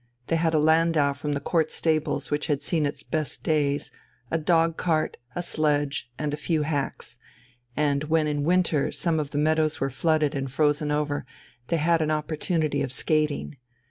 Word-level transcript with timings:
They 0.29 0.35
had 0.35 0.55
a 0.55 0.59
landau 0.59 1.13
from 1.13 1.33
the 1.33 1.39
Court 1.39 1.69
stables 1.69 2.31
which 2.31 2.47
had 2.47 2.63
seen 2.63 2.87
its 2.87 3.03
best 3.03 3.43
days, 3.43 3.91
a 4.31 4.37
dog 4.39 4.75
cart, 4.75 5.17
a 5.35 5.43
sledge, 5.43 6.09
and 6.17 6.33
a 6.33 6.37
few 6.37 6.63
hacks, 6.63 7.19
and 7.77 8.05
when 8.05 8.25
in 8.25 8.41
winter 8.41 8.91
some 8.91 9.19
of 9.19 9.29
the 9.29 9.37
meadows 9.37 9.79
were 9.79 9.91
flooded 9.91 10.33
and 10.33 10.51
frozen 10.51 10.89
over, 10.89 11.23
they 11.67 11.77
had 11.77 12.01
an 12.01 12.09
opportunity 12.09 12.81
of 12.81 12.91
skating. 12.91 13.57